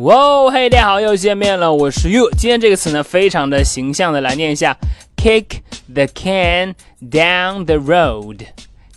[0.00, 2.30] 哇，嘿，大家好，又见面了，我是 you。
[2.30, 4.74] 今天这个词呢，非常的形象的来念一下
[5.14, 5.44] ：kick
[5.92, 6.74] the can
[7.10, 8.38] down the road。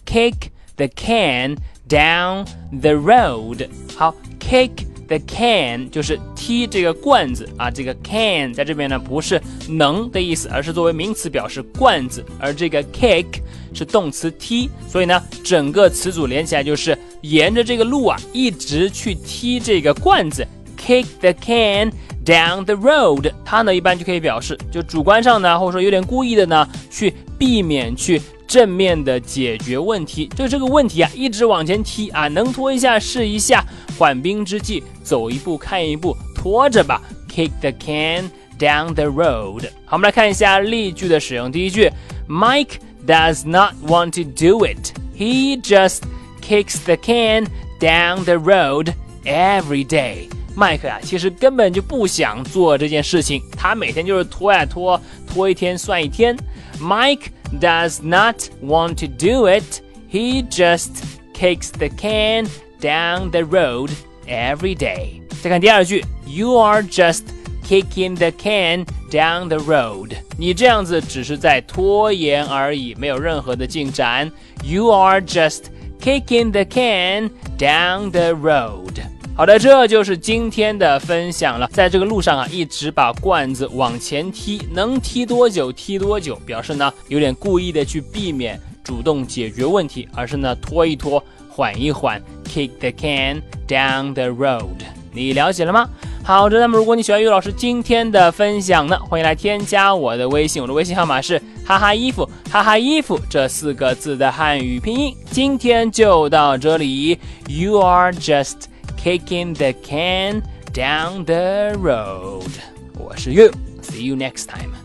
[0.06, 0.34] kick
[0.78, 1.58] the can
[1.90, 2.46] down
[2.80, 3.68] the road。
[3.98, 4.70] 好，kick
[5.10, 13.26] the can 就是踢这个罐子啊，这个 can 在这边呢不是能的意思，而是作为名词表示罐子，而这个 kick
[13.74, 20.48] 是动词踢，所以呢，整个词组连起来就是沿着这个路啊，一直去踢这个罐子。
[20.83, 21.93] Kick the can
[22.25, 33.63] down the road，它呢一般就可以表示，就主观上呢，或者说有点故意的呢，去避免去正面的解决问题，就这个问题啊，一直往前踢啊，能拖一下是一下，
[33.99, 37.03] 缓兵之计，走一步看一步，拖着吧。
[37.29, 39.65] Kick the can down the road。
[39.85, 41.53] 好，我们来看一下例句的使用。
[41.53, 41.91] 第一句，
[42.29, 44.93] Mike does not want to do it.
[45.17, 46.03] He just
[46.41, 47.47] kicks the can
[47.79, 50.29] down the road every day.
[50.55, 56.37] 麦克呀，其实根本就不想做这件事情，他每天就是拖呀拖，拖一天算一天。
[56.81, 57.29] Mike
[57.61, 59.81] does not want to do it.
[60.11, 60.91] He just
[61.35, 62.49] kicks the can
[62.81, 63.91] down the road
[64.27, 65.23] every day.
[65.43, 67.23] 再看第二句，You are just
[67.69, 70.17] kicking the can down the road.
[70.37, 74.31] 你这样子只是在拖延而已，没有任何的进展。
[74.65, 75.65] You are just
[76.01, 79.12] kicking the can down the road.
[79.36, 81.68] 好的，这就是今天的分享了。
[81.74, 94.68] 在这个路上啊，一直把罐子往前踢，能踢多久踢多久，表示呢有点故意的去避免主动解决问题，而是呢拖一拖，缓一缓，kick the can down the road。
[95.12, 95.90] 你了解了吗？
[96.24, 105.16] 好的，那么如果你喜欢于老师今天的分享呢，欢迎来添加我的微信，我的微信号码是哈哈衣服哈哈衣服这四个字的汉语拼音。
[105.32, 107.18] 今天就到这里
[107.50, 108.66] ，You are just。
[109.04, 112.50] Kicking the can down the road.
[112.98, 113.52] 我是 You.
[113.82, 114.83] See you next time.